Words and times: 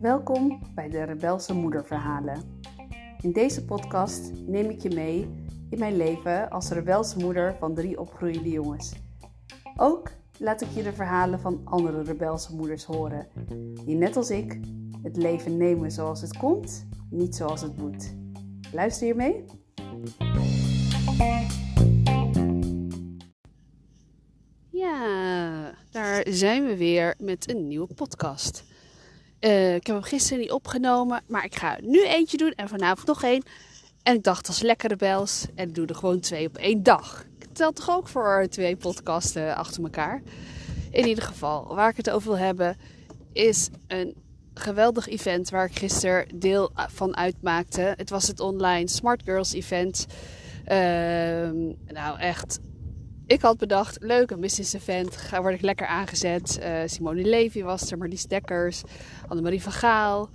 Welkom 0.00 0.60
bij 0.74 0.88
de 0.88 1.02
Rebelse 1.02 1.54
Moederverhalen. 1.54 2.42
In 3.20 3.32
deze 3.32 3.64
podcast 3.64 4.32
neem 4.46 4.70
ik 4.70 4.80
je 4.80 4.94
mee 4.94 5.28
in 5.70 5.78
mijn 5.78 5.96
leven 5.96 6.50
als 6.50 6.70
rebelse 6.70 7.18
moeder 7.18 7.56
van 7.58 7.74
drie 7.74 8.00
opgroeiende 8.00 8.50
jongens. 8.50 8.94
Ook 9.76 10.10
laat 10.38 10.60
ik 10.60 10.68
je 10.68 10.82
de 10.82 10.92
verhalen 10.92 11.40
van 11.40 11.60
andere 11.64 12.02
rebelse 12.02 12.54
moeders 12.54 12.84
horen, 12.84 13.26
die 13.84 13.96
net 13.96 14.16
als 14.16 14.30
ik 14.30 14.60
het 15.02 15.16
leven 15.16 15.56
nemen 15.56 15.90
zoals 15.90 16.20
het 16.20 16.36
komt, 16.36 16.86
niet 17.10 17.36
zoals 17.36 17.60
het 17.60 17.76
moet. 17.76 18.14
Luister 18.72 19.06
je 19.06 19.14
mee? 19.14 19.44
Zijn 26.30 26.66
we 26.66 26.76
weer 26.76 27.14
met 27.18 27.50
een 27.50 27.68
nieuwe 27.68 27.94
podcast. 27.94 28.64
Uh, 29.40 29.74
ik 29.74 29.86
heb 29.86 29.96
hem 29.96 30.04
gisteren 30.04 30.38
niet 30.38 30.50
opgenomen, 30.50 31.22
maar 31.26 31.44
ik 31.44 31.54
ga 31.54 31.78
nu 31.82 32.06
eentje 32.06 32.36
doen 32.36 32.52
en 32.52 32.68
vanavond 32.68 33.06
nog 33.06 33.22
één. 33.22 33.42
En 34.02 34.14
ik 34.14 34.22
dacht, 34.22 34.48
is 34.48 34.60
lekkere 34.60 34.96
bels. 34.96 35.46
En 35.54 35.72
doe 35.72 35.86
er 35.86 35.94
gewoon 35.94 36.20
twee 36.20 36.46
op 36.46 36.56
één 36.56 36.82
dag. 36.82 37.24
Ik 37.38 37.48
tel 37.52 37.72
toch 37.72 37.90
ook 37.90 38.08
voor 38.08 38.46
twee 38.50 38.76
podcasten 38.76 39.56
achter 39.56 39.82
elkaar. 39.82 40.22
In 40.90 41.06
ieder 41.06 41.24
geval, 41.24 41.74
waar 41.74 41.90
ik 41.90 41.96
het 41.96 42.10
over 42.10 42.28
wil 42.28 42.38
hebben, 42.38 42.76
is 43.32 43.68
een 43.86 44.14
geweldig 44.54 45.08
event 45.08 45.50
waar 45.50 45.66
ik 45.66 45.78
gisteren 45.78 46.26
deel 46.34 46.70
van 46.74 47.16
uitmaakte. 47.16 47.94
Het 47.96 48.10
was 48.10 48.26
het 48.26 48.40
online 48.40 48.88
Smart 48.88 49.22
Girls 49.24 49.52
event. 49.52 50.06
Uh, 50.68 50.74
nou, 51.86 52.18
echt. 52.18 52.58
Ik 53.28 53.40
had 53.40 53.58
bedacht, 53.58 53.96
leuk, 54.00 54.30
een 54.30 54.40
business 54.40 54.72
event. 54.72 55.16
Ga, 55.16 55.40
word 55.40 55.54
ik 55.54 55.60
lekker 55.60 55.86
aangezet. 55.86 56.58
Uh, 56.62 56.80
Simone 56.86 57.22
Levy 57.22 57.62
was 57.62 57.90
er, 57.90 57.98
Marlies 57.98 58.26
Dekkers, 58.26 58.82
Annemarie 59.26 59.62
van 59.62 59.72
Gaal. 59.72 60.28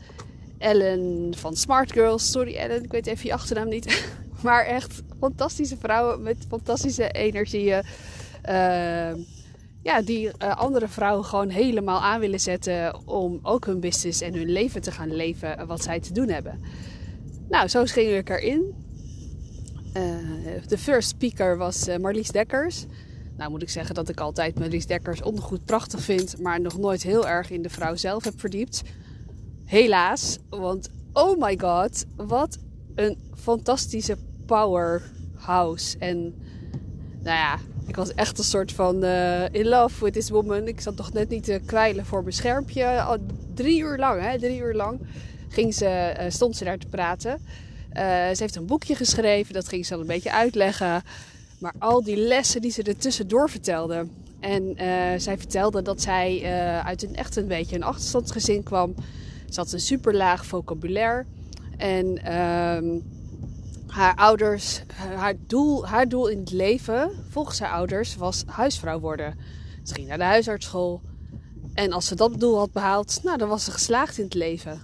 Ellen 0.57 1.33
van 1.37 1.55
Smart 1.55 1.91
Girls. 1.91 2.31
Sorry 2.31 2.55
Ellen, 2.55 2.83
ik 2.83 2.91
weet 2.91 3.07
even 3.07 3.25
je 3.25 3.33
achternaam 3.33 3.69
niet. 3.69 4.05
maar 4.43 4.65
echt 4.65 5.01
fantastische 5.19 5.77
vrouwen 5.77 6.21
met 6.21 6.45
fantastische 6.47 7.11
energieën. 7.11 7.83
Uh, 8.49 9.13
ja, 9.81 10.01
die 10.01 10.25
uh, 10.25 10.57
andere 10.57 10.87
vrouwen 10.87 11.25
gewoon 11.25 11.49
helemaal 11.49 12.01
aan 12.01 12.19
willen 12.19 12.39
zetten 12.39 13.07
om 13.07 13.39
ook 13.41 13.65
hun 13.65 13.79
business 13.79 14.21
en 14.21 14.33
hun 14.33 14.51
leven 14.51 14.81
te 14.81 14.91
gaan 14.91 15.15
leven 15.15 15.67
wat 15.67 15.83
zij 15.83 15.99
te 15.99 16.13
doen 16.13 16.29
hebben. 16.29 16.59
Nou, 17.49 17.67
zo 17.67 17.83
ging 17.85 18.11
ik 18.11 18.29
erin. 18.29 18.82
Uh, 19.97 20.67
de 20.67 20.77
first 20.77 21.09
speaker 21.09 21.57
was 21.57 21.87
uh, 21.87 21.97
Marlies 21.97 22.31
Dekkers. 22.31 22.85
Nou 23.37 23.51
moet 23.51 23.61
ik 23.61 23.69
zeggen 23.69 23.95
dat 23.95 24.09
ik 24.09 24.19
altijd 24.19 24.59
Marlies 24.59 24.85
Dekkers 24.85 25.21
ondergoed 25.21 25.65
prachtig 25.65 26.01
vind, 26.01 26.41
maar 26.41 26.61
nog 26.61 26.77
nooit 26.77 27.03
heel 27.03 27.27
erg 27.27 27.49
in 27.49 27.61
de 27.61 27.69
vrouw 27.69 27.95
zelf 27.95 28.23
heb 28.23 28.39
verdiept. 28.39 28.81
Helaas, 29.65 30.37
want 30.49 30.89
oh 31.13 31.41
my 31.41 31.57
god, 31.59 32.05
wat 32.15 32.57
een 32.95 33.17
fantastische 33.35 34.17
powerhouse. 34.45 35.97
En 35.97 36.21
nou 37.21 37.37
ja, 37.37 37.57
ik 37.87 37.95
was 37.95 38.13
echt 38.13 38.37
een 38.37 38.43
soort 38.43 38.71
van 38.71 39.03
uh, 39.03 39.49
in 39.49 39.67
love 39.67 40.03
with 40.03 40.13
this 40.13 40.29
woman. 40.29 40.67
Ik 40.67 40.81
zat 40.81 40.95
nog 40.95 41.13
net 41.13 41.29
niet 41.29 41.43
te 41.43 41.61
kwijlen 41.65 42.05
voor 42.05 42.21
mijn 42.21 42.33
schermpje. 42.33 43.01
Al 43.01 43.17
drie 43.53 43.79
uur 43.79 43.97
lang, 43.97 44.21
hè, 44.21 44.39
drie 44.39 44.59
uur 44.59 44.73
lang 44.73 44.99
ging 45.49 45.73
ze, 45.73 46.15
stond 46.29 46.57
ze 46.57 46.63
daar 46.63 46.77
te 46.77 46.87
praten. 46.87 47.41
Uh, 47.93 48.03
ze 48.03 48.35
heeft 48.37 48.55
een 48.55 48.65
boekje 48.65 48.95
geschreven, 48.95 49.53
dat 49.53 49.67
ging 49.67 49.85
ze 49.85 49.93
al 49.93 49.99
een 49.99 50.07
beetje 50.07 50.31
uitleggen. 50.31 51.03
Maar 51.59 51.73
al 51.79 52.03
die 52.03 52.17
lessen 52.17 52.61
die 52.61 52.71
ze 52.71 52.83
er 52.83 52.97
tussendoor 52.97 53.49
vertelde. 53.49 54.07
En 54.39 54.75
zij 55.21 55.37
vertelde 55.37 55.81
dat 55.81 56.01
zij 56.01 56.43
uit 56.83 57.03
een 57.03 57.15
echt 57.15 57.35
een 57.35 57.47
beetje 57.47 57.75
een 57.75 57.83
achterstandsgezin 57.83 58.63
kwam. 58.63 58.95
Ze 59.49 59.59
had 59.59 59.71
een 59.71 59.79
super 59.79 60.15
laag 60.15 60.45
vocabulaire. 60.45 61.25
En 61.77 62.23
ehm, 62.23 62.99
haar 63.87 64.15
ouders, 64.15 64.81
haar 65.15 65.35
doel, 65.47 65.87
haar 65.87 66.09
doel 66.09 66.27
in 66.27 66.39
het 66.39 66.51
leven, 66.51 67.11
volgens 67.29 67.59
haar 67.59 67.71
ouders, 67.71 68.15
was 68.15 68.43
huisvrouw 68.45 68.99
worden. 68.99 69.37
Ze 69.83 69.93
ging 69.93 70.07
naar 70.07 70.17
de 70.17 70.23
huisartsschool. 70.23 71.01
En 71.73 71.91
als 71.91 72.05
ze 72.05 72.15
dat 72.15 72.39
doel 72.39 72.57
had 72.57 72.71
behaald, 72.71 73.19
nou, 73.23 73.37
dan 73.37 73.49
was 73.49 73.63
ze 73.63 73.71
geslaagd 73.71 74.17
in 74.17 74.23
het 74.23 74.33
leven. 74.33 74.81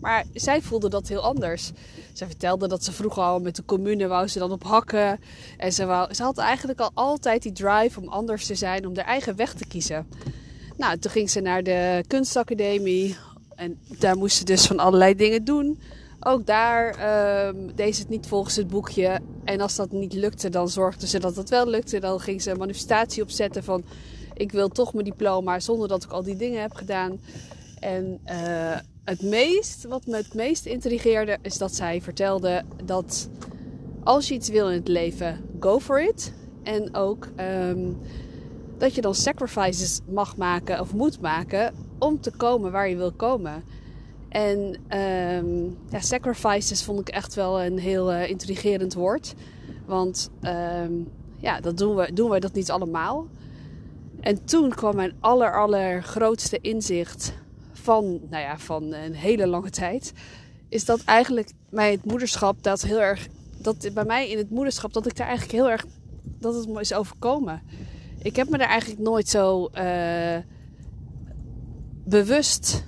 Maar 0.00 0.24
zij 0.34 0.62
voelde 0.62 0.88
dat 0.88 1.08
heel 1.08 1.22
anders. 1.22 1.70
Ze 2.12 2.26
vertelde 2.26 2.68
dat 2.68 2.84
ze 2.84 2.92
vroeger 2.92 3.22
al 3.22 3.40
met 3.40 3.56
de 3.56 3.64
commune 3.64 4.06
wou 4.06 4.28
ze 4.28 4.38
dan 4.38 4.52
op 4.52 4.64
hakken. 4.64 5.20
En 5.56 5.72
ze, 5.72 5.86
wou, 5.86 6.14
ze 6.14 6.22
had 6.22 6.38
eigenlijk 6.38 6.80
al 6.80 6.90
altijd 6.94 7.42
die 7.42 7.52
drive 7.52 8.00
om 8.00 8.08
anders 8.08 8.46
te 8.46 8.54
zijn, 8.54 8.86
om 8.86 8.96
haar 8.96 9.04
eigen 9.04 9.36
weg 9.36 9.54
te 9.54 9.66
kiezen. 9.66 10.06
Nou, 10.76 10.98
toen 10.98 11.10
ging 11.10 11.30
ze 11.30 11.40
naar 11.40 11.62
de 11.62 12.04
kunstacademie. 12.06 13.16
En 13.54 13.78
daar 13.98 14.16
moest 14.16 14.36
ze 14.36 14.44
dus 14.44 14.66
van 14.66 14.78
allerlei 14.78 15.14
dingen 15.14 15.44
doen. 15.44 15.80
Ook 16.20 16.46
daar 16.46 16.88
um, 17.46 17.74
deed 17.74 17.94
ze 17.94 18.00
het 18.00 18.10
niet 18.10 18.26
volgens 18.26 18.56
het 18.56 18.68
boekje. 18.68 19.20
En 19.44 19.60
als 19.60 19.76
dat 19.76 19.90
niet 19.90 20.12
lukte, 20.12 20.48
dan 20.48 20.68
zorgde 20.68 21.06
ze 21.06 21.18
dat 21.18 21.36
het 21.36 21.48
wel 21.48 21.66
lukte. 21.66 22.00
Dan 22.00 22.20
ging 22.20 22.42
ze 22.42 22.50
een 22.50 22.58
manifestatie 22.58 23.22
opzetten 23.22 23.64
van... 23.64 23.84
ik 24.34 24.52
wil 24.52 24.68
toch 24.68 24.92
mijn 24.92 25.04
diploma 25.04 25.60
zonder 25.60 25.88
dat 25.88 26.04
ik 26.04 26.10
al 26.10 26.22
die 26.22 26.36
dingen 26.36 26.60
heb 26.60 26.74
gedaan. 26.74 27.20
En 27.80 28.20
uh, 28.26 28.76
het 29.04 29.22
meest, 29.22 29.84
wat 29.84 30.06
me 30.06 30.16
het 30.16 30.34
meest 30.34 30.66
intrigeerde... 30.66 31.38
is 31.42 31.58
dat 31.58 31.74
zij 31.74 32.00
vertelde 32.00 32.62
dat 32.84 33.28
als 34.04 34.28
je 34.28 34.34
iets 34.34 34.48
wil 34.48 34.68
in 34.68 34.78
het 34.78 34.88
leven, 34.88 35.40
go 35.60 35.80
for 35.80 36.02
it. 36.02 36.32
En 36.62 36.94
ook 36.94 37.28
um, 37.36 37.98
dat 38.78 38.94
je 38.94 39.00
dan 39.00 39.14
sacrifices 39.14 40.00
mag 40.08 40.36
maken 40.36 40.80
of 40.80 40.94
moet 40.94 41.20
maken... 41.20 41.74
om 41.98 42.20
te 42.20 42.30
komen 42.30 42.72
waar 42.72 42.88
je 42.88 42.96
wil 42.96 43.12
komen... 43.12 43.64
En 44.30 44.58
um, 44.98 45.78
ja, 45.88 46.00
sacrifices 46.00 46.82
vond 46.82 47.00
ik 47.00 47.08
echt 47.08 47.34
wel 47.34 47.62
een 47.62 47.78
heel 47.78 48.12
uh, 48.12 48.28
intrigerend 48.28 48.94
woord. 48.94 49.34
Want 49.86 50.30
um, 50.84 51.08
ja, 51.36 51.60
dat 51.60 51.78
doen 51.78 51.96
we, 51.96 52.12
doen 52.12 52.30
we 52.30 52.40
dat 52.40 52.52
niet 52.52 52.70
allemaal. 52.70 53.26
En 54.20 54.44
toen 54.44 54.70
kwam 54.70 54.96
mijn 54.96 55.12
aller, 55.20 55.58
allergrootste 55.58 56.58
inzicht 56.60 57.32
van, 57.80 58.20
nou 58.30 58.42
ja, 58.42 58.58
van 58.58 58.92
een 58.92 59.14
hele 59.14 59.46
lange 59.46 59.70
tijd. 59.70 60.12
Is 60.68 60.84
dat 60.84 61.04
eigenlijk 61.04 61.52
bij 61.70 61.90
het 61.90 62.04
moederschap 62.04 62.62
dat 62.62 62.82
heel 62.82 63.00
erg. 63.00 63.28
Dat 63.58 63.88
bij 63.94 64.04
mij 64.04 64.30
in 64.30 64.38
het 64.38 64.50
moederschap 64.50 64.92
dat 64.92 65.06
ik 65.06 65.16
daar 65.16 65.26
eigenlijk 65.26 65.58
heel 65.58 65.70
erg. 65.70 65.86
Dat 66.22 66.54
het 66.54 66.68
me 66.68 66.80
is 66.80 66.92
overkomen. 66.92 67.62
Ik 68.22 68.36
heb 68.36 68.48
me 68.48 68.58
daar 68.58 68.68
eigenlijk 68.68 69.00
nooit 69.00 69.28
zo 69.28 69.68
uh, 69.74 70.36
bewust 72.04 72.84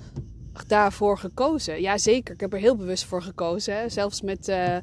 daarvoor 0.67 1.17
gekozen. 1.17 1.81
Ja, 1.81 1.97
zeker. 1.97 2.33
Ik 2.33 2.39
heb 2.39 2.53
er 2.53 2.59
heel 2.59 2.75
bewust 2.75 3.05
voor 3.05 3.21
gekozen. 3.21 3.91
Zelfs 3.91 4.21
met 4.21 4.47
uh, 4.47 4.75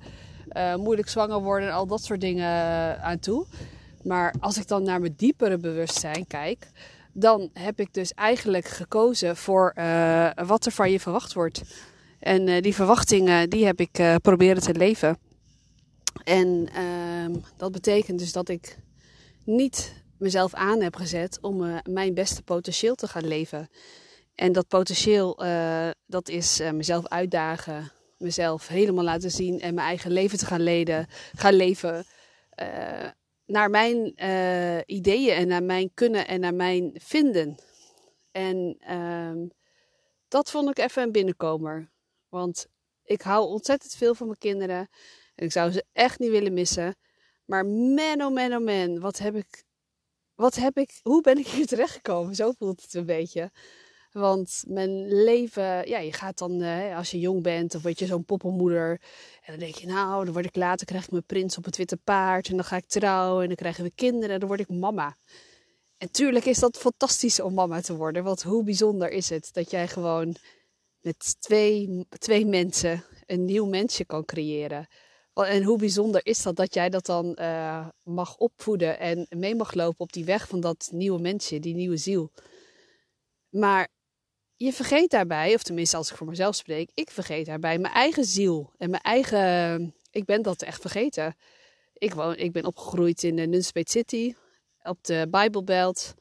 uh, 0.53 0.77
moeilijk 0.77 1.09
zwanger 1.09 1.43
worden 1.43 1.69
en 1.69 1.75
al 1.75 1.87
dat 1.87 2.05
soort 2.05 2.21
dingen 2.21 3.03
aan 3.03 3.19
toe. 3.19 3.47
Maar 4.03 4.35
als 4.41 4.59
ik 4.59 4.69
dan 4.69 4.83
naar 4.83 5.01
mijn 5.01 5.15
diepere 5.17 5.59
bewustzijn 5.59 6.27
kijk, 6.27 6.71
dan 7.13 7.51
heb 7.53 7.81
ik 7.81 7.95
dus 7.95 8.13
eigenlijk 8.13 8.69
gekozen 8.69 9.37
voor 9.37 9.73
wat 10.47 10.67
er 10.67 10.73
van 10.73 10.91
je 10.91 11.01
verwacht 11.01 11.33
wordt. 11.33 11.63
En 12.19 12.63
die 12.63 12.75
verwachtingen, 12.75 13.51
die 13.51 13.67
heb 13.67 13.81
ik 13.81 14.19
proberen 14.23 14.63
te 14.63 14.75
leven. 14.75 15.19
En 16.25 16.69
ehm, 16.75 17.35
dat 17.57 17.73
betekent 17.73 18.19
dus 18.19 18.33
dat 18.33 18.49
ik 18.49 18.79
niet 19.45 19.95
mezelf 20.19 20.55
aan 20.55 20.81
heb 20.81 20.97
gezet 20.97 21.39
om 21.41 21.81
mijn 21.83 22.15
beste 22.15 22.43
potentieel 22.43 22.95
te 22.95 23.09
gaan 23.09 23.27
leven. 23.27 23.69
En 24.41 24.53
dat 24.53 24.69
potentieel, 24.69 25.45
uh, 25.45 25.89
dat 26.07 26.29
is 26.29 26.61
uh, 26.61 26.71
mezelf 26.71 27.07
uitdagen, 27.07 27.93
mezelf 28.19 28.69
helemaal 28.69 29.05
laten 29.05 29.31
zien 29.31 29.61
en 29.61 29.75
mijn 29.75 29.87
eigen 29.87 30.11
leven 30.11 30.39
te 30.39 30.47
gaan, 30.47 30.61
leden, 30.61 31.07
gaan 31.35 31.55
leven. 31.55 32.05
Naar 33.51 33.71
mijn 33.71 34.13
ideeën 34.87 35.35
en 35.35 35.49
naar 35.49 35.63
mijn 35.63 35.91
kunnen 35.95 36.27
en 36.27 36.41
naar 36.41 36.55
mijn 36.55 36.91
vinden. 36.95 37.57
En 38.31 38.77
ehm, 38.79 39.47
dat 40.29 40.51
vond 40.51 40.71
ik 40.71 40.79
even 40.79 41.03
een 41.03 41.13
binnenkomer. 41.13 41.91
Want 42.29 42.67
ik 43.05 43.23
hou 43.23 43.47
ontzettend 43.47 43.95
veel 43.95 44.15
van 44.15 44.27
mijn 44.27 44.39
kinderen. 44.39 44.89
En 45.35 45.45
ik 45.45 45.53
zou 45.53 45.71
ze 45.71 45.85
echt 45.93 46.19
niet 46.19 46.31
willen 46.31 46.53
missen. 46.53 46.97
Maar 47.45 47.67
man, 47.67 48.23
oh 48.23 48.35
man, 48.35 48.55
oh 48.55 48.65
man, 48.65 49.01
wat 49.01 49.19
heb 49.19 49.35
ik. 49.35 49.65
Wat 50.35 50.55
heb 50.55 50.79
ik. 50.79 51.01
Hoe 51.03 51.21
ben 51.23 51.39
ik 51.39 51.47
hier 51.47 51.67
terechtgekomen? 51.77 52.35
Zo 52.35 52.53
voelt 52.59 52.83
het 52.83 52.95
een 52.95 53.07
beetje. 53.07 53.51
Want 54.13 54.65
mijn 54.67 55.23
leven, 55.23 55.89
ja, 55.89 55.99
je 55.99 56.13
gaat 56.13 56.39
dan, 56.39 56.63
uh, 56.63 56.97
als 56.97 57.11
je 57.11 57.19
jong 57.19 57.43
bent, 57.43 57.75
of 57.75 57.83
word 57.83 57.99
je 57.99 58.07
zo'n 58.07 58.25
poppenmoeder. 58.25 58.91
En 59.43 59.53
dan 59.53 59.59
denk 59.59 59.75
je, 59.75 59.87
nou, 59.87 60.25
dan 60.25 60.33
word 60.33 60.45
ik 60.45 60.57
later, 60.57 60.87
krijg 60.87 61.05
ik 61.05 61.11
mijn 61.11 61.27
prins 61.27 61.57
op 61.57 61.65
het 61.65 61.77
witte 61.77 61.97
paard. 61.97 62.49
En 62.49 62.57
dan 62.57 62.65
ga 62.65 62.77
ik 62.77 62.87
trouwen 62.87 63.43
en 63.43 63.47
dan 63.47 63.57
krijgen 63.57 63.85
we 63.85 63.93
kinderen 63.95 64.31
en 64.31 64.41
dan 64.41 64.49
word 64.49 64.61
ik 64.61 64.69
mama. 64.69 65.17
En 65.97 66.11
tuurlijk 66.11 66.45
is 66.45 66.59
dat 66.59 66.77
fantastisch 66.77 67.41
om 67.41 67.55
mama 67.55 67.81
te 67.81 67.97
worden. 67.97 68.25
Want 68.25 68.43
hoe 68.43 68.65
bijzonder 68.65 69.11
is 69.11 69.29
het 69.29 69.49
dat 69.53 69.71
jij 69.71 69.89
gewoon 69.89 70.37
met 71.01 71.41
twee, 71.41 72.07
twee 72.19 72.47
mensen 72.47 73.05
een 73.27 73.45
nieuw 73.45 73.67
mensje 73.67 74.05
kan 74.05 74.25
creëren. 74.25 74.87
En 75.35 75.63
hoe 75.63 75.79
bijzonder 75.79 76.27
is 76.27 76.43
dat 76.43 76.57
dat 76.57 76.75
jij 76.75 76.89
dat 76.89 77.07
dan 77.07 77.37
uh, 77.41 77.89
mag 78.03 78.37
opvoeden 78.37 78.99
en 78.99 79.27
mee 79.29 79.55
mag 79.55 79.75
lopen 79.75 80.01
op 80.01 80.13
die 80.13 80.25
weg 80.25 80.49
van 80.49 80.61
dat 80.61 80.89
nieuwe 80.93 81.21
mensje, 81.21 81.61
die 81.61 81.75
nieuwe 81.75 81.97
ziel. 81.97 82.31
Maar 83.49 83.89
je 84.65 84.73
vergeet 84.73 85.11
daarbij, 85.11 85.55
of 85.55 85.63
tenminste 85.63 85.97
als 85.97 86.11
ik 86.11 86.17
voor 86.17 86.27
mezelf 86.27 86.55
spreek, 86.55 86.91
ik 86.95 87.11
vergeet 87.11 87.47
daarbij 87.47 87.79
mijn 87.79 87.95
eigen 87.95 88.25
ziel 88.25 88.71
en 88.79 88.91
mijn 88.91 89.03
eigen. 89.03 89.95
Ik 90.11 90.25
ben 90.25 90.43
dat 90.43 90.63
echt 90.63 90.81
vergeten. 90.81 91.37
Ik, 91.95 92.15
woon, 92.15 92.37
ik 92.37 92.53
ben 92.53 92.65
opgegroeid 92.65 93.23
in 93.23 93.37
de 93.37 93.47
Nunspeet 93.47 93.91
City, 93.91 94.35
op 94.83 95.05
de 95.05 95.27
Bijbelbelt. 95.31 96.15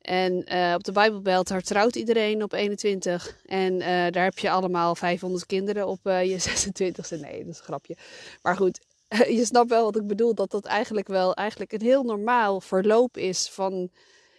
En 0.00 0.54
uh, 0.54 0.74
op 0.74 0.84
de 0.84 0.92
Bijbelbelt, 0.92 1.48
daar 1.48 1.62
trouwt 1.62 1.96
iedereen 1.96 2.42
op 2.42 2.52
21. 2.52 3.36
En 3.44 3.72
uh, 3.74 3.86
daar 3.86 4.24
heb 4.24 4.38
je 4.38 4.50
allemaal 4.50 4.94
500 4.94 5.46
kinderen 5.46 5.86
op 5.86 6.00
je 6.02 6.36
26e. 6.48 7.20
Nee, 7.20 7.44
dat 7.44 7.54
is 7.54 7.58
een 7.58 7.64
grapje. 7.64 7.96
Maar 8.42 8.56
goed, 8.56 8.80
je 9.38 9.44
snapt 9.44 9.70
wel 9.70 9.84
wat 9.84 9.96
ik 9.96 10.06
bedoel. 10.06 10.34
Dat 10.34 10.50
dat 10.50 10.64
eigenlijk 10.64 11.08
wel 11.08 11.34
eigenlijk 11.34 11.72
een 11.72 11.82
heel 11.82 12.02
normaal 12.02 12.60
verloop 12.60 13.16
is 13.16 13.48
van 13.48 13.90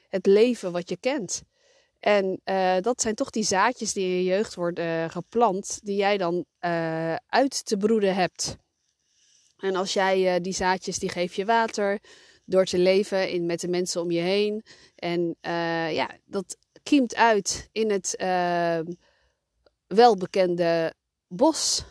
het 0.10 0.26
leven 0.26 0.72
wat 0.72 0.90
je 0.90 0.98
kent. 0.98 1.44
En 2.00 2.42
dat 2.82 3.02
zijn 3.02 3.16
toch 3.16 3.30
die 3.30 3.44
zaadjes 3.44 3.94
die 3.94 4.04
in 4.04 4.16
je 4.16 4.24
jeugd 4.24 4.56
worden 4.56 5.12
geplant, 5.12 5.80
die 5.84 5.96
jij 5.96 6.18
dan 6.18 6.46
uit 7.28 7.66
te 7.66 7.78
broeden 7.78 8.16
hebt. 8.16 8.58
En 9.58 9.76
als 9.76 9.94
jij 9.94 10.42
die 10.42 10.54
zaadjes, 10.54 11.00
die 11.00 11.10
geef 11.10 11.36
je 11.36 11.46
water, 11.46 12.00
door 12.46 12.66
te 12.66 12.78
leven 12.78 13.30
in, 13.30 13.46
met 13.46 13.60
de 13.60 13.68
mensen 13.68 14.02
om 14.02 14.12
je 14.12 14.22
heen. 14.22 14.64
En 14.96 15.36
ja, 15.92 16.10
dat 16.26 16.58
kiemt 16.84 17.16
uit 17.16 17.70
in 17.72 17.92
het 17.92 18.16
uh, 18.18 18.80
welbekende 19.88 20.94
bos. 21.28 21.84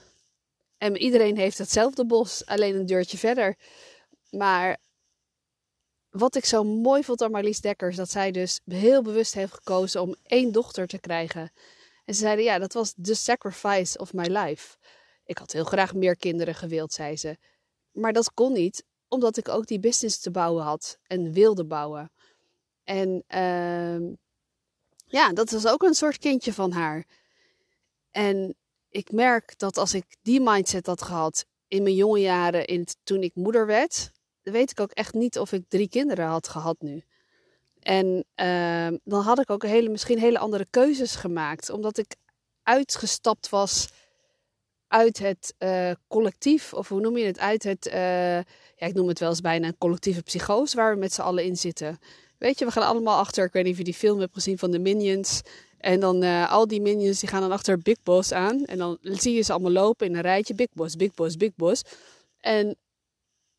En 0.79 0.97
iedereen 0.97 1.37
heeft 1.37 1.59
hetzelfde 1.59 2.07
bos, 2.07 2.47
alleen 2.47 2.75
een 2.75 2.87
deurtje 2.87 3.19
verder. 3.19 3.57
Maar 4.31 4.79
wat 6.11 6.35
ik 6.35 6.45
zo 6.45 6.65
mooi 6.65 7.05
vond 7.05 7.23
aan 7.23 7.31
Marlies 7.31 7.61
Dekkers, 7.61 7.97
dat 7.97 8.11
zij 8.11 8.31
dus 8.31 8.61
heel 8.65 9.03
bewust 9.03 9.35
heeft 9.35 9.53
gekozen 9.53 10.03
om 10.03 10.15
één 10.23 10.53
dochter 10.53 10.87
te 10.87 10.99
krijgen. 10.99 11.53
En 12.05 12.15
ze 12.15 12.21
zeiden, 12.21 12.45
ja, 12.45 12.59
dat 12.59 12.73
was 12.73 12.95
the 13.03 13.15
sacrifice 13.15 13.99
of 13.99 14.13
my 14.13 14.27
life. 14.27 14.77
Ik 15.25 15.39
had 15.39 15.53
heel 15.53 15.65
graag 15.65 15.95
meer 15.95 16.17
kinderen 16.17 16.55
gewild, 16.55 16.93
zei 16.93 17.17
ze. 17.17 17.37
Maar 17.93 18.13
dat 18.13 18.35
kon 18.35 18.53
niet, 18.53 18.85
omdat 19.09 19.37
ik 19.37 19.49
ook 19.49 19.67
die 19.67 19.81
business 19.81 20.19
te 20.19 20.31
bouwen 20.31 20.65
had 20.65 20.99
en 21.07 21.33
wilde 21.33 21.65
bouwen. 21.65 22.13
En 22.85 23.25
uh, 23.29 24.17
ja, 25.07 25.33
dat 25.33 25.51
was 25.51 25.67
ook 25.67 25.83
een 25.83 25.95
soort 25.95 26.19
kindje 26.19 26.53
van 26.53 26.73
haar. 26.73 27.07
En 28.11 28.57
ik 28.89 29.13
merk 29.13 29.59
dat 29.59 29.77
als 29.77 29.95
ik 29.95 30.17
die 30.23 30.41
mindset 30.41 30.87
had 30.87 31.03
gehad 31.03 31.47
in 31.67 31.83
mijn 31.83 31.95
jonge 31.95 32.21
jaren, 32.21 32.67
in 32.67 32.87
toen 33.05 33.23
ik 33.23 33.35
moeder 33.35 33.67
werd, 33.67 34.11
weet 34.51 34.71
ik 34.71 34.81
ook 34.81 34.91
echt 34.91 35.15
niet 35.15 35.39
of 35.39 35.53
ik 35.53 35.65
drie 35.69 35.89
kinderen 35.89 36.27
had 36.27 36.49
gehad 36.49 36.77
nu. 36.81 37.03
En 37.81 38.25
uh, 38.37 38.99
dan 39.05 39.23
had 39.23 39.39
ik 39.39 39.51
ook 39.51 39.63
hele, 39.63 39.89
misschien 39.89 40.19
hele 40.19 40.39
andere 40.39 40.67
keuzes 40.71 41.15
gemaakt, 41.15 41.71
omdat 41.71 41.99
ik 41.99 42.17
uitgestapt 42.63 43.49
was 43.49 43.89
uit 44.89 45.19
het 45.19 45.55
uh, 45.59 45.91
collectief, 46.09 46.75
of 46.75 46.89
hoe 46.89 47.01
noem 47.01 47.17
je 47.17 47.25
het, 47.25 47.39
uit 47.39 47.63
het, 47.63 47.87
uh, 47.87 48.35
ja, 48.37 48.87
ik 48.87 48.95
noem 48.95 49.09
het 49.09 49.19
wel 49.19 49.29
eens 49.29 49.41
bijna 49.41 49.67
een 49.67 49.79
collectieve 49.79 50.23
psychose 50.23 50.77
waar 50.77 50.93
we 50.95 50.99
met 50.99 51.13
z'n 51.13 51.21
allen 51.21 51.45
in 51.45 51.57
zitten. 51.57 51.99
Weet 52.39 52.59
je, 52.59 52.65
we 52.65 52.71
gaan 52.71 52.87
allemaal 52.87 53.19
achter, 53.19 53.45
ik 53.45 53.53
weet 53.53 53.63
niet 53.63 53.73
of 53.73 53.79
je 53.79 53.85
die 53.85 53.95
film 53.95 54.21
hebt 54.21 54.35
gezien 54.35 54.59
van 54.59 54.71
de 54.71 54.79
Minions. 54.79 55.43
En 55.79 56.01
dan 56.01 56.25
uh, 56.25 56.53
al 56.53 56.67
die 56.67 56.81
minions 56.81 57.21
die 57.21 57.29
gaan 57.29 57.41
dan 57.41 57.53
achter 57.53 57.79
Big 57.79 58.03
Boss 58.03 58.33
aan. 58.33 58.65
En 58.65 58.79
dan 58.79 58.99
zie 59.03 59.35
je 59.35 59.43
ze 59.43 59.53
allemaal 59.53 59.73
lopen 59.73 60.07
in 60.07 60.15
een 60.15 60.21
rijtje. 60.21 60.55
Big 60.55 60.69
Boss, 60.73 60.97
Big 60.97 61.15
Boss, 61.15 61.37
Big 61.37 61.55
Boss. 61.57 61.83
En 62.41 62.77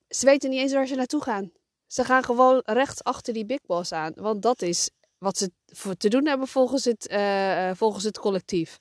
ze 0.09 0.25
weten 0.25 0.49
niet 0.49 0.59
eens 0.59 0.73
waar 0.73 0.87
ze 0.87 0.95
naartoe 0.95 1.23
gaan. 1.23 1.51
Ze 1.87 2.03
gaan 2.03 2.23
gewoon 2.23 2.61
recht 2.65 3.03
achter 3.03 3.33
die 3.33 3.45
Big 3.45 3.61
Boss 3.65 3.91
aan. 3.91 4.13
Want 4.15 4.41
dat 4.41 4.61
is 4.61 4.89
wat 5.17 5.37
ze 5.37 5.51
te 5.97 6.09
doen 6.09 6.27
hebben 6.27 6.47
volgens 6.47 6.85
het, 6.85 7.11
uh, 7.11 7.71
volgens 7.73 8.03
het 8.03 8.19
collectief. 8.19 8.79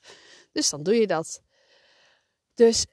Dus 0.51 0.69
dan 0.69 0.83
doe 0.83 0.95
je 0.95 1.07
dat. 1.07 1.41
Dus 2.53 2.85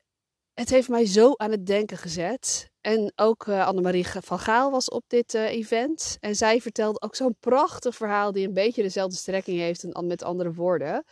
het 0.55 0.71
heeft 0.71 0.89
mij 0.89 1.07
zo 1.07 1.33
aan 1.37 1.51
het 1.51 1.67
denken 1.67 1.97
gezet. 1.97 2.71
En 2.81 3.13
ook 3.17 3.47
uh, 3.47 3.67
Annemarie 3.67 4.07
van 4.07 4.39
Gaal 4.39 4.71
was 4.71 4.89
op 4.89 5.05
dit 5.07 5.35
event. 5.35 6.17
En 6.21 6.37
zij 6.37 6.61
vertelde 6.61 7.01
ook 7.01 7.15
zo'n 7.15 7.37
prachtig 7.41 7.97
verhaal 7.97 8.33
die 8.33 8.47
een 8.47 8.55
beetje 8.55 8.83
dezelfde 8.83 9.17
strekking 9.17 9.59
heeft 9.59 9.85
en 9.85 10.07
met 10.07 10.23
andere 10.23 10.53
woorden. 10.53 11.05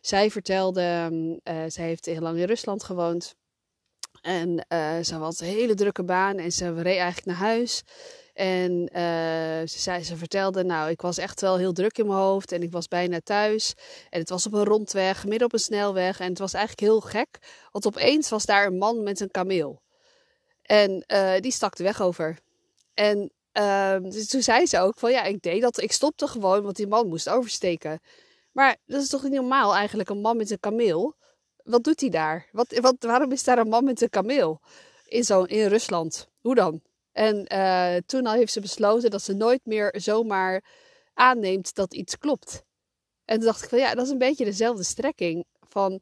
Zij 0.00 0.30
vertelde, 0.30 1.10
uh, 1.44 1.62
zij 1.66 1.84
heeft 1.84 2.06
heel 2.06 2.20
lang 2.20 2.38
in 2.38 2.46
Rusland 2.46 2.84
gewoond. 2.84 3.34
En 4.20 4.64
ze 5.04 5.14
had 5.14 5.40
een 5.40 5.46
hele 5.46 5.74
drukke 5.74 6.04
baan 6.04 6.36
en 6.38 6.52
ze 6.52 6.74
reed 6.74 6.96
eigenlijk 6.96 7.26
naar 7.26 7.36
huis. 7.36 7.82
En 8.38 8.72
uh, 8.72 9.68
ze, 9.68 9.78
zei, 9.78 10.04
ze 10.04 10.16
vertelde, 10.16 10.64
nou, 10.64 10.90
ik 10.90 11.00
was 11.00 11.18
echt 11.18 11.40
wel 11.40 11.56
heel 11.56 11.72
druk 11.72 11.98
in 11.98 12.06
mijn 12.06 12.18
hoofd 12.18 12.52
en 12.52 12.62
ik 12.62 12.72
was 12.72 12.88
bijna 12.88 13.20
thuis. 13.24 13.74
En 14.10 14.20
het 14.20 14.28
was 14.28 14.46
op 14.46 14.52
een 14.52 14.64
rondweg, 14.64 15.26
midden 15.26 15.46
op 15.46 15.52
een 15.52 15.58
snelweg. 15.58 16.20
En 16.20 16.28
het 16.28 16.38
was 16.38 16.52
eigenlijk 16.52 16.90
heel 16.90 17.00
gek, 17.00 17.38
want 17.72 17.86
opeens 17.86 18.28
was 18.28 18.44
daar 18.44 18.66
een 18.66 18.78
man 18.78 19.02
met 19.02 19.20
een 19.20 19.30
kameel. 19.30 19.82
En 20.62 21.04
uh, 21.12 21.38
die 21.40 21.52
stak 21.52 21.76
de 21.76 21.82
weg 21.82 22.00
over. 22.00 22.38
En 22.94 23.32
uh, 23.52 23.96
toen 24.28 24.42
zei 24.42 24.66
ze 24.66 24.78
ook 24.78 24.98
van, 24.98 25.10
ja, 25.10 25.22
ik 25.22 25.42
deed 25.42 25.62
dat, 25.62 25.80
ik 25.80 25.92
stopte 25.92 26.26
gewoon, 26.26 26.62
want 26.62 26.76
die 26.76 26.86
man 26.86 27.08
moest 27.08 27.28
oversteken. 27.28 28.00
Maar 28.52 28.76
dat 28.86 29.02
is 29.02 29.08
toch 29.08 29.22
niet 29.22 29.32
normaal 29.32 29.74
eigenlijk, 29.74 30.08
een 30.08 30.20
man 30.20 30.36
met 30.36 30.50
een 30.50 30.60
kameel? 30.60 31.16
Wat 31.68 31.84
doet 31.84 32.00
hij 32.00 32.10
daar? 32.10 32.48
Wat, 32.52 32.78
wat, 32.78 32.96
waarom 32.98 33.32
is 33.32 33.44
daar 33.44 33.58
een 33.58 33.68
man 33.68 33.84
met 33.84 34.00
een 34.00 34.08
kameel 34.08 34.60
in, 35.06 35.24
zo, 35.24 35.42
in 35.42 35.66
Rusland? 35.66 36.28
Hoe 36.40 36.54
dan? 36.54 36.82
En 37.12 37.46
uh, 37.52 37.96
toen 38.06 38.26
al 38.26 38.32
heeft 38.32 38.52
ze 38.52 38.60
besloten 38.60 39.10
dat 39.10 39.22
ze 39.22 39.32
nooit 39.32 39.60
meer 39.64 39.94
zomaar 39.96 40.64
aanneemt 41.14 41.74
dat 41.74 41.94
iets 41.94 42.18
klopt. 42.18 42.62
En 43.24 43.36
toen 43.36 43.46
dacht 43.46 43.62
ik 43.62 43.68
van 43.68 43.78
ja, 43.78 43.94
dat 43.94 44.04
is 44.04 44.10
een 44.10 44.18
beetje 44.18 44.44
dezelfde 44.44 44.82
strekking. 44.82 45.44
Van 45.68 46.00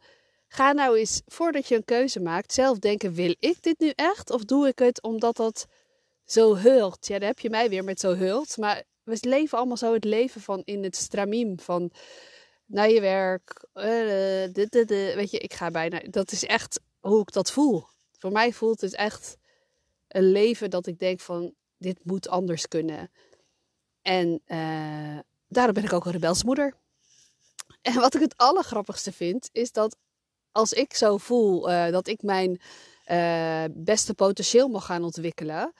ga 0.48 0.72
nou 0.72 0.98
eens 0.98 1.22
voordat 1.26 1.68
je 1.68 1.76
een 1.76 1.84
keuze 1.84 2.20
maakt 2.20 2.52
zelf 2.52 2.78
denken: 2.78 3.12
wil 3.12 3.34
ik 3.38 3.62
dit 3.62 3.78
nu 3.78 3.92
echt? 3.94 4.30
Of 4.30 4.44
doe 4.44 4.68
ik 4.68 4.78
het 4.78 5.02
omdat 5.02 5.36
dat 5.36 5.66
zo 6.24 6.56
hult? 6.56 7.06
Ja, 7.06 7.18
daar 7.18 7.28
heb 7.28 7.38
je 7.38 7.50
mij 7.50 7.68
weer 7.68 7.84
met 7.84 8.00
zo 8.00 8.14
hult. 8.14 8.56
Maar 8.56 8.82
we 9.02 9.16
leven 9.20 9.58
allemaal 9.58 9.76
zo 9.76 9.92
het 9.92 10.04
leven 10.04 10.40
van 10.40 10.62
in 10.64 10.84
het 10.84 10.96
stramiem 10.96 11.60
van 11.60 11.90
naar 12.66 12.90
je 12.90 13.00
werk. 13.00 13.66
Dit, 14.52 14.70
dit, 14.70 14.88
dit. 14.88 15.14
Weet 15.14 15.30
je, 15.30 15.38
ik 15.38 15.54
ga 15.54 15.70
bijna. 15.70 16.00
Dat 16.10 16.32
is 16.32 16.44
echt 16.44 16.80
hoe 17.00 17.20
ik 17.20 17.32
dat 17.32 17.50
voel. 17.50 17.86
Voor 18.18 18.32
mij 18.32 18.52
voelt 18.52 18.80
het 18.80 18.94
echt 18.94 19.36
een 20.08 20.30
leven 20.32 20.70
dat 20.70 20.86
ik 20.86 20.98
denk 20.98 21.20
van 21.20 21.54
dit 21.78 22.04
moet 22.04 22.28
anders 22.28 22.68
kunnen. 22.68 23.10
En 24.02 24.42
uh, 24.46 25.18
daarom 25.48 25.74
ben 25.74 25.84
ik 25.84 25.92
ook 25.92 26.04
een 26.04 26.12
rebelsmoeder. 26.12 26.74
En 27.82 27.94
wat 27.94 28.14
ik 28.14 28.20
het 28.20 28.36
allergrappigste 28.36 29.12
vind, 29.12 29.48
is 29.52 29.72
dat 29.72 29.96
als 30.52 30.72
ik 30.72 30.94
zo 30.94 31.16
voel 31.16 31.70
uh, 31.70 31.90
dat 31.90 32.06
ik 32.06 32.22
mijn 32.22 32.60
uh, 33.10 33.64
beste 33.70 34.14
potentieel 34.14 34.68
mag 34.68 34.84
gaan 34.84 35.04
ontwikkelen, 35.04 35.72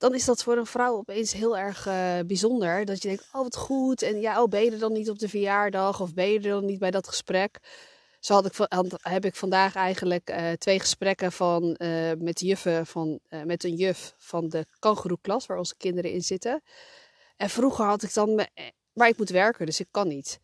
dan 0.00 0.14
is 0.14 0.24
dat 0.24 0.42
voor 0.42 0.56
een 0.56 0.66
vrouw 0.66 0.96
opeens 0.96 1.32
heel 1.32 1.58
erg 1.58 1.84
bijzonder. 2.26 2.84
Dat 2.84 3.02
je 3.02 3.08
denkt, 3.08 3.28
oh 3.32 3.42
wat 3.42 3.56
goed. 3.56 4.02
En 4.02 4.20
ja, 4.20 4.42
oh, 4.42 4.48
ben 4.48 4.64
je 4.64 4.70
er 4.70 4.78
dan 4.78 4.92
niet 4.92 5.10
op 5.10 5.18
de 5.18 5.28
verjaardag? 5.28 6.00
Of 6.00 6.14
ben 6.14 6.28
je 6.28 6.36
er 6.36 6.42
dan 6.50 6.64
niet 6.64 6.78
bij 6.78 6.90
dat 6.90 7.08
gesprek? 7.08 7.58
Zo 8.20 8.34
had 8.34 8.46
ik, 8.46 8.66
heb 9.02 9.24
ik 9.24 9.34
vandaag 9.34 9.74
eigenlijk 9.74 10.30
uh, 10.30 10.52
twee 10.52 10.80
gesprekken 10.80 11.32
van, 11.32 11.76
uh, 11.78 12.12
met, 12.18 12.40
juffen 12.40 12.86
van, 12.86 13.20
met 13.44 13.64
een 13.64 13.74
juf 13.74 14.14
van 14.18 14.48
de 14.48 14.66
kangeroeklas, 14.78 15.46
waar 15.46 15.58
onze 15.58 15.76
kinderen 15.76 16.12
in 16.12 16.22
zitten. 16.22 16.62
En 17.36 17.50
vroeger 17.50 17.84
had 17.84 18.02
ik 18.02 18.14
dan, 18.14 18.34
me, 18.34 18.48
maar 18.92 19.08
ik 19.08 19.18
moet 19.18 19.30
werken, 19.30 19.66
dus 19.66 19.80
ik 19.80 19.88
kan 19.90 20.08
niet. 20.08 20.40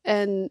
En 0.00 0.50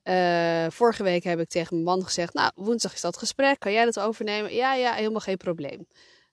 vorige 0.72 1.03
week 1.03 1.24
heb 1.24 1.39
ik 1.39 1.50
tegen 1.50 1.74
mijn 1.74 1.98
man 1.98 2.05
gezegd, 2.05 2.34
nou, 2.34 2.51
woensdag 2.55 2.93
is 2.93 3.01
dat 3.01 3.17
gesprek, 3.17 3.60
kan 3.60 3.72
jij 3.72 3.86
dat 3.86 4.00
overnemen? 4.00 4.53
Ja, 4.53 4.74
ja, 4.74 4.93
helemaal 4.93 5.19
geen 5.19 5.38
probleem. 5.38 5.88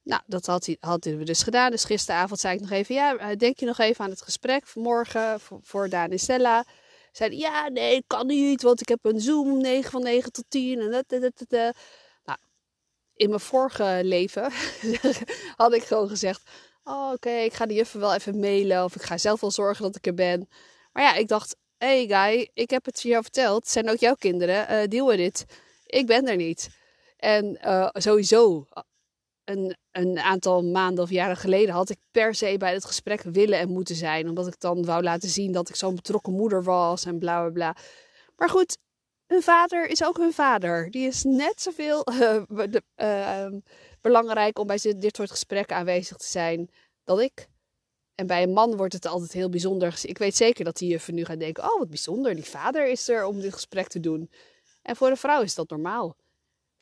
Nou, 0.05 0.23
dat 0.27 0.47
had 0.47 0.67
hij, 0.67 0.77
hadden 0.81 1.19
we 1.19 1.25
dus 1.25 1.43
gedaan. 1.43 1.71
Dus 1.71 1.85
gisteravond 1.85 2.41
zei 2.41 2.55
ik 2.55 2.61
nog 2.61 2.71
even, 2.71 2.95
ja, 2.95 3.35
denk 3.35 3.59
je 3.59 3.67
nog 3.67 3.79
even 3.79 4.05
aan 4.05 4.11
het 4.11 4.23
gesprek 4.23 4.67
vanmorgen 4.67 5.41
voor, 5.41 5.59
voor 5.63 5.89
Daan 5.89 6.11
en 6.11 6.19
Stella? 6.19 6.65
ja, 7.31 7.69
nee, 7.69 8.05
kan 8.07 8.27
niet, 8.27 8.63
want 8.63 8.81
ik 8.81 8.89
heb 8.89 8.99
een 9.03 9.21
Zoom 9.21 9.61
9 9.61 9.91
van 9.91 10.03
9 10.03 10.33
tot 10.33 10.45
10. 10.49 10.81
En 10.81 10.91
dat, 10.91 11.21
dat. 11.49 11.75
Nou, 12.25 12.39
in 13.15 13.29
mijn 13.29 13.41
vorige 13.41 14.01
leven 14.03 14.53
had 15.57 15.73
ik 15.73 15.83
gewoon 15.83 16.09
gezegd, 16.09 16.43
oh, 16.85 17.13
oké, 17.13 17.31
ik 17.31 17.53
ga 17.53 17.67
de 17.67 17.75
juffen 17.75 18.01
wel 18.01 18.15
even 18.15 18.41
mailen 18.41 18.85
of 18.85 18.95
ik 18.95 19.03
ga 19.03 19.19
zelf 19.19 19.41
wel 19.41 19.51
zorgen 19.51 19.85
dat 19.85 19.97
ik 19.97 20.07
er 20.07 20.15
ben. 20.15 20.49
Maar 20.93 21.03
ja, 21.03 21.15
ik 21.15 21.29
dacht, 21.29 21.57
hey 21.79 22.07
guy, 22.07 22.51
ik 22.55 22.71
heb 22.71 22.85
het 22.85 23.03
jou 23.03 23.23
verteld, 23.23 23.63
het 23.63 23.73
zijn 23.73 23.91
ook 23.91 23.99
jouw 23.99 24.15
kinderen, 24.15 24.73
uh, 24.73 24.89
deal 24.89 25.07
with 25.07 25.19
it. 25.19 25.45
Ik 25.87 26.07
ben 26.07 26.29
er 26.29 26.37
niet. 26.37 26.69
En 27.17 27.59
uh, 27.65 27.89
sowieso 27.93 28.67
een, 29.45 29.77
een 29.91 30.19
aantal 30.19 30.65
maanden 30.65 31.05
of 31.05 31.11
jaren 31.11 31.37
geleden 31.37 31.75
had 31.75 31.91
ik 31.91 31.99
per 32.11 32.35
se 32.35 32.57
bij 32.59 32.73
het 32.73 32.85
gesprek 32.85 33.23
willen 33.23 33.59
en 33.59 33.69
moeten 33.69 33.97
zijn. 33.97 34.29
Omdat 34.29 34.47
ik 34.47 34.61
dan 34.61 34.85
wou 34.85 35.03
laten 35.03 35.29
zien 35.29 35.53
dat 35.53 35.69
ik 35.69 35.77
zo'n 35.77 35.95
betrokken 35.95 36.33
moeder 36.33 36.63
was 36.63 37.05
en 37.05 37.19
bla 37.19 37.41
bla 37.41 37.51
bla. 37.51 37.77
Maar 38.37 38.49
goed, 38.49 38.77
hun 39.27 39.43
vader 39.43 39.87
is 39.87 40.05
ook 40.05 40.17
hun 40.17 40.33
vader. 40.33 40.91
Die 40.91 41.07
is 41.07 41.23
net 41.23 41.61
zoveel 41.61 42.07
uh, 42.13 42.43
uh, 42.97 43.47
belangrijk 44.01 44.59
om 44.59 44.67
bij 44.67 44.79
dit 44.97 45.17
soort 45.17 45.31
gesprekken 45.31 45.77
aanwezig 45.77 46.17
te 46.17 46.27
zijn 46.27 46.71
dan 47.05 47.21
ik. 47.21 47.47
En 48.15 48.27
bij 48.27 48.43
een 48.43 48.53
man 48.53 48.77
wordt 48.77 48.93
het 48.93 49.07
altijd 49.07 49.33
heel 49.33 49.49
bijzonder. 49.49 49.99
Ik 50.03 50.19
weet 50.19 50.37
zeker 50.37 50.65
dat 50.65 50.77
die 50.77 50.89
juffen 50.89 51.15
nu 51.15 51.25
gaan 51.25 51.39
denken: 51.39 51.65
oh, 51.65 51.79
wat 51.79 51.89
bijzonder, 51.89 52.35
die 52.35 52.45
vader 52.45 52.87
is 52.87 53.09
er 53.09 53.25
om 53.25 53.41
dit 53.41 53.53
gesprek 53.53 53.89
te 53.89 54.01
doen. 54.01 54.31
En 54.83 54.97
voor 54.97 55.09
een 55.09 55.17
vrouw 55.17 55.43
is 55.43 55.55
dat 55.55 55.71
normaal. 55.71 56.17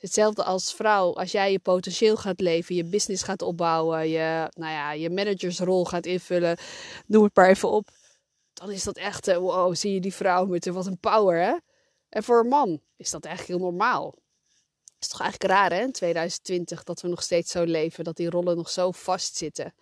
Hetzelfde 0.03 0.45
als 0.45 0.75
vrouw, 0.75 1.15
als 1.15 1.33
jij 1.33 1.53
je 1.53 1.59
potentieel 1.59 2.17
gaat 2.17 2.41
leven, 2.41 2.75
je 2.75 2.85
business 2.85 3.23
gaat 3.23 3.43
opbouwen, 3.43 4.09
je, 4.09 4.51
nou 4.55 4.73
ja, 4.73 4.93
je 4.93 5.11
managersrol 5.11 5.85
gaat 5.85 6.07
invullen, 6.07 6.59
noem 7.07 7.25
het 7.25 7.35
maar 7.35 7.49
even 7.49 7.71
op. 7.71 7.89
Dan 8.53 8.71
is 8.71 8.85
dat 8.85 8.97
echt, 8.97 9.29
eh, 9.29 9.37
wow, 9.37 9.75
zie 9.75 9.93
je 9.95 10.01
die 10.01 10.15
vrouw 10.15 10.47
met 10.47 10.67
wat 10.67 10.87
een 10.87 10.99
power, 10.99 11.43
hè? 11.45 11.57
En 12.09 12.23
voor 12.23 12.41
een 12.41 12.49
man 12.49 12.81
is 12.97 13.11
dat 13.11 13.25
eigenlijk 13.25 13.59
heel 13.59 13.71
normaal. 13.71 14.15
Is 14.99 15.09
toch 15.09 15.21
eigenlijk 15.21 15.53
raar, 15.53 15.73
hè, 15.73 15.81
in 15.81 15.93
2020, 15.93 16.83
dat 16.83 17.01
we 17.01 17.09
nog 17.09 17.23
steeds 17.23 17.51
zo 17.51 17.65
leven, 17.65 18.05
dat 18.05 18.17
die 18.17 18.31
rollen 18.31 18.57
nog 18.57 18.71
zo 18.71 18.91
vastzitten. 18.91 19.75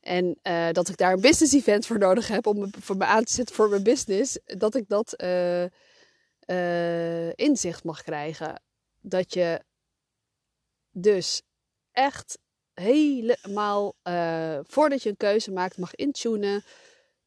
En 0.00 0.38
uh, 0.42 0.70
dat 0.72 0.88
ik 0.88 0.96
daar 0.96 1.12
een 1.12 1.20
business 1.20 1.54
event 1.54 1.86
voor 1.86 1.98
nodig 1.98 2.28
heb 2.28 2.46
om 2.46 2.58
me, 2.58 2.68
voor 2.80 2.96
me 2.96 3.04
aan 3.04 3.24
te 3.24 3.32
zetten 3.32 3.54
voor 3.54 3.68
mijn 3.68 3.82
business, 3.82 4.38
dat 4.44 4.74
ik 4.74 4.88
dat 4.88 5.22
inzicht 7.36 7.84
mag 7.84 8.02
krijgen 8.02 8.64
dat 9.08 9.34
je 9.34 9.60
dus 10.90 11.42
echt 11.92 12.38
helemaal 12.74 13.94
uh, 14.02 14.58
voordat 14.62 15.02
je 15.02 15.08
een 15.08 15.16
keuze 15.16 15.50
maakt 15.52 15.78
mag 15.78 15.94
intunen. 15.94 16.64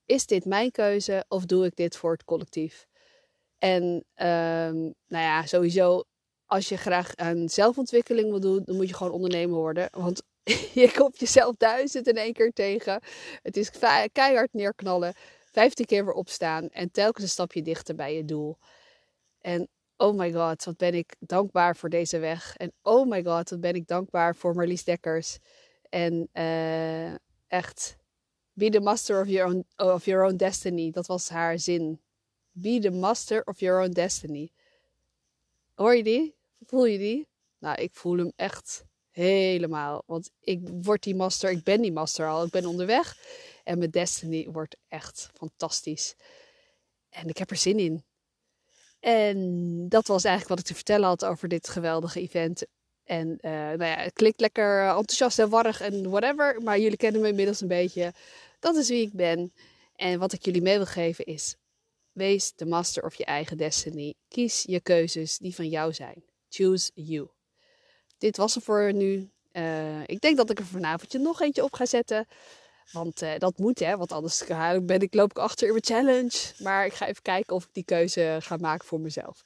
Is 0.05 0.25
dit 0.25 0.45
mijn 0.45 0.71
keuze 0.71 1.25
of 1.27 1.45
doe 1.45 1.65
ik 1.65 1.75
dit 1.75 1.97
voor 1.97 2.11
het 2.11 2.23
collectief? 2.23 2.87
En 3.57 3.83
um, 4.15 4.93
nou 5.07 5.23
ja, 5.23 5.45
sowieso, 5.45 6.03
als 6.45 6.69
je 6.69 6.77
graag 6.77 7.15
aan 7.15 7.49
zelfontwikkeling 7.49 8.29
wil 8.29 8.39
doen, 8.39 8.61
dan 8.65 8.75
moet 8.75 8.89
je 8.89 8.95
gewoon 8.95 9.13
ondernemer 9.13 9.57
worden. 9.57 9.89
Want 9.91 10.21
je 10.81 10.91
komt 10.95 11.19
jezelf 11.19 11.55
duizend 11.55 12.07
in 12.07 12.17
één 12.17 12.33
keer 12.33 12.51
tegen. 12.51 13.01
Het 13.41 13.57
is 13.57 13.71
keihard 14.11 14.53
neerknallen, 14.53 15.13
vijftien 15.51 15.85
keer 15.85 16.05
weer 16.05 16.13
opstaan 16.13 16.69
en 16.69 16.91
telkens 16.91 17.23
een 17.23 17.29
stapje 17.29 17.61
dichter 17.61 17.95
bij 17.95 18.15
je 18.15 18.25
doel. 18.25 18.57
En 19.41 19.69
oh 20.01 20.17
my 20.17 20.31
god, 20.31 20.63
wat 20.63 20.77
ben 20.77 20.93
ik 20.93 21.15
dankbaar 21.19 21.75
voor 21.75 21.89
deze 21.89 22.19
weg. 22.19 22.55
En 22.57 22.73
oh 22.81 23.09
my 23.09 23.23
god, 23.23 23.49
wat 23.49 23.59
ben 23.59 23.73
ik 23.73 23.87
dankbaar 23.87 24.35
voor 24.35 24.55
Marlies 24.55 24.83
Dekkers. 24.83 25.37
En 25.89 26.29
uh, 26.33 27.13
echt, 27.47 27.97
be 28.53 28.69
the 28.69 28.79
master 28.79 29.21
of 29.21 29.27
your, 29.27 29.49
own, 29.49 29.65
of 29.77 30.05
your 30.05 30.25
own 30.25 30.35
destiny. 30.35 30.91
Dat 30.91 31.07
was 31.07 31.29
haar 31.29 31.59
zin. 31.59 32.01
Be 32.51 32.79
the 32.79 32.91
master 32.91 33.43
of 33.43 33.59
your 33.59 33.83
own 33.83 33.91
destiny. 33.91 34.51
Hoor 35.73 35.95
je 35.95 36.03
die? 36.03 36.35
Voel 36.65 36.85
je 36.85 36.97
die? 36.97 37.27
Nou, 37.57 37.81
ik 37.81 37.95
voel 37.95 38.17
hem 38.17 38.31
echt 38.35 38.83
helemaal. 39.11 40.03
Want 40.05 40.31
ik 40.39 40.69
word 40.69 41.03
die 41.03 41.15
master, 41.15 41.51
ik 41.51 41.63
ben 41.63 41.81
die 41.81 41.91
master 41.91 42.27
al. 42.27 42.45
Ik 42.45 42.51
ben 42.51 42.65
onderweg. 42.65 43.17
En 43.63 43.77
mijn 43.77 43.91
destiny 43.91 44.47
wordt 44.51 44.77
echt 44.87 45.29
fantastisch. 45.33 46.15
En 47.09 47.27
ik 47.27 47.37
heb 47.37 47.49
er 47.49 47.55
zin 47.55 47.79
in. 47.79 48.03
En 48.99 49.85
dat 49.89 50.07
was 50.07 50.23
eigenlijk 50.23 50.49
wat 50.49 50.59
ik 50.59 50.65
te 50.65 50.75
vertellen 50.75 51.07
had 51.07 51.25
over 51.25 51.47
dit 51.47 51.69
geweldige 51.69 52.19
event. 52.19 52.65
En 53.03 53.27
uh, 53.41 53.51
nou 53.51 53.83
ja, 53.83 53.97
het 53.97 54.13
klinkt 54.13 54.39
lekker 54.39 54.87
enthousiast 54.87 55.39
en 55.39 55.49
warrig 55.49 55.81
en 55.81 56.09
whatever. 56.09 56.61
Maar 56.61 56.79
jullie 56.79 56.97
kennen 56.97 57.21
me 57.21 57.27
inmiddels 57.27 57.61
een 57.61 57.67
beetje. 57.67 58.13
Dat 58.59 58.75
is 58.75 58.89
wie 58.89 59.01
ik 59.01 59.13
ben. 59.13 59.53
En 59.95 60.19
wat 60.19 60.33
ik 60.33 60.45
jullie 60.45 60.61
mee 60.61 60.77
wil 60.77 60.85
geven 60.85 61.25
is: 61.25 61.55
wees 62.11 62.53
de 62.55 62.65
master 62.65 63.03
of 63.03 63.15
je 63.15 63.25
eigen 63.25 63.57
destiny. 63.57 64.13
Kies 64.27 64.63
je 64.67 64.79
keuzes 64.81 65.37
die 65.37 65.55
van 65.55 65.69
jou 65.69 65.93
zijn. 65.93 66.23
Choose 66.49 66.91
you. 66.93 67.27
Dit 68.17 68.37
was 68.37 68.55
er 68.55 68.61
voor 68.61 68.93
nu. 68.93 69.29
Uh, 69.53 70.01
ik 70.05 70.21
denk 70.21 70.37
dat 70.37 70.49
ik 70.49 70.59
er 70.59 70.65
vanavondje 70.65 71.19
nog 71.19 71.41
eentje 71.41 71.63
op 71.63 71.73
ga 71.73 71.85
zetten. 71.85 72.27
Want 72.91 73.21
uh, 73.21 73.37
dat 73.37 73.57
moet, 73.57 73.79
hè. 73.79 73.97
Want 73.97 74.11
anders 74.11 74.43
ben 74.81 74.99
ik, 74.99 75.13
loop 75.13 75.29
ik 75.29 75.37
achter 75.37 75.67
in 75.67 75.71
mijn 75.71 75.85
challenge. 75.85 76.53
Maar 76.57 76.85
ik 76.85 76.93
ga 76.93 77.07
even 77.07 77.21
kijken 77.21 77.55
of 77.55 77.63
ik 77.63 77.73
die 77.73 77.83
keuze 77.83 78.37
ga 78.41 78.57
maken 78.57 78.87
voor 78.87 78.99
mezelf. 78.99 79.45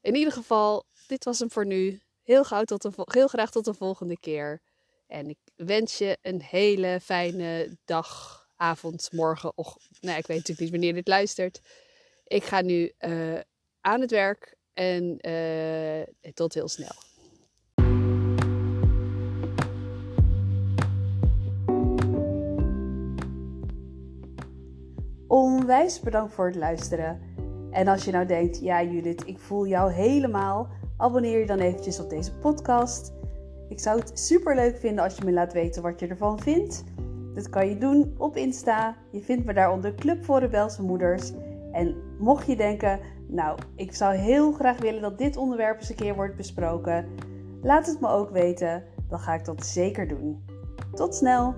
In 0.00 0.14
ieder 0.14 0.32
geval, 0.32 0.84
dit 1.06 1.24
was 1.24 1.38
hem 1.38 1.50
voor 1.50 1.66
nu. 1.66 2.00
Heel, 2.22 2.44
gauw 2.44 2.64
tot 2.64 2.82
de, 2.82 2.90
heel 2.94 3.28
graag 3.28 3.50
tot 3.50 3.64
de 3.64 3.74
volgende 3.74 4.18
keer. 4.18 4.60
En 5.06 5.28
ik 5.28 5.38
wens 5.56 5.98
je 5.98 6.18
een 6.22 6.42
hele 6.42 7.00
fijne 7.02 7.76
dag, 7.84 8.40
avond, 8.56 9.08
morgen. 9.12 9.52
Och, 9.56 9.76
nou, 10.00 10.18
ik 10.18 10.26
weet 10.26 10.36
natuurlijk 10.36 10.60
niet 10.60 10.70
wanneer 10.70 10.94
dit 10.94 11.08
luistert. 11.08 11.60
Ik 12.24 12.44
ga 12.44 12.60
nu 12.60 12.92
uh, 13.00 13.40
aan 13.80 14.00
het 14.00 14.10
werk. 14.10 14.56
En 14.72 15.28
uh, 15.28 16.32
tot 16.34 16.54
heel 16.54 16.68
snel. 16.68 16.94
Onwijs 25.26 26.00
bedankt 26.00 26.32
voor 26.32 26.46
het 26.46 26.56
luisteren. 26.56 27.20
En 27.70 27.88
als 27.88 28.04
je 28.04 28.12
nou 28.12 28.26
denkt, 28.26 28.60
ja 28.60 28.82
Judith, 28.82 29.26
ik 29.26 29.38
voel 29.38 29.66
jou 29.66 29.92
helemaal, 29.92 30.68
abonneer 30.96 31.38
je 31.38 31.46
dan 31.46 31.58
eventjes 31.58 32.00
op 32.00 32.10
deze 32.10 32.34
podcast. 32.34 33.12
Ik 33.68 33.80
zou 33.80 33.98
het 33.98 34.18
super 34.18 34.54
leuk 34.54 34.76
vinden 34.76 35.04
als 35.04 35.16
je 35.16 35.24
me 35.24 35.32
laat 35.32 35.52
weten 35.52 35.82
wat 35.82 36.00
je 36.00 36.06
ervan 36.06 36.40
vindt. 36.40 36.84
Dat 37.34 37.48
kan 37.48 37.68
je 37.68 37.78
doen 37.78 38.14
op 38.18 38.36
Insta. 38.36 38.96
Je 39.10 39.20
vindt 39.20 39.44
me 39.44 39.52
daar 39.52 39.72
onder 39.72 39.94
Club 39.94 40.24
voor 40.24 40.38
Rebelse 40.38 40.82
Moeders. 40.82 41.32
En 41.72 41.96
mocht 42.18 42.46
je 42.46 42.56
denken, 42.56 43.00
nou, 43.26 43.58
ik 43.74 43.94
zou 43.94 44.14
heel 44.14 44.52
graag 44.52 44.78
willen 44.78 45.02
dat 45.02 45.18
dit 45.18 45.36
onderwerp 45.36 45.78
eens 45.78 45.88
een 45.88 45.96
keer 45.96 46.14
wordt 46.14 46.36
besproken, 46.36 47.06
laat 47.62 47.86
het 47.86 48.00
me 48.00 48.08
ook 48.08 48.30
weten. 48.30 48.84
Dan 49.08 49.18
ga 49.18 49.34
ik 49.34 49.44
dat 49.44 49.66
zeker 49.66 50.08
doen. 50.08 50.44
Tot 50.94 51.14
snel! 51.14 51.54